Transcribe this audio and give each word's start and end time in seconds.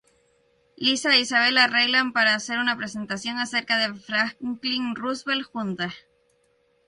Lisa 0.85 1.09
e 1.15 1.19
Isabel 1.25 1.55
arreglan 1.59 2.07
para 2.15 2.33
hacer 2.33 2.57
una 2.57 2.75
presentación 2.75 3.37
acerca 3.37 3.77
de 3.77 3.93
Franklin 3.93 4.95
Roosevelt 4.95 5.43
juntas. 5.45 5.93